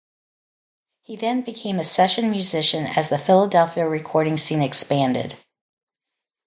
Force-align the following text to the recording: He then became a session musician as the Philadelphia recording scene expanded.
He 1.03 1.15
then 1.15 1.43
became 1.43 1.77
a 1.79 1.83
session 1.83 2.31
musician 2.31 2.87
as 2.87 3.09
the 3.09 3.19
Philadelphia 3.19 3.87
recording 3.87 4.35
scene 4.35 4.63
expanded. 4.63 5.35